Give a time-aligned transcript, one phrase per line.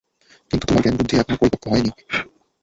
[0.51, 1.91] কিন্তু তোমার জ্ঞান-বুদ্ধি এখনও পরিপক্ক হয়নি।